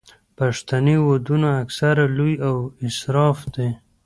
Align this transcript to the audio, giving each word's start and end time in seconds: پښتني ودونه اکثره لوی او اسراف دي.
پښتني 0.37 0.95
ودونه 1.07 1.49
اکثره 1.63 2.05
لوی 2.17 2.33
او 2.47 2.55
اسراف 2.87 3.39
دي. 3.55 3.69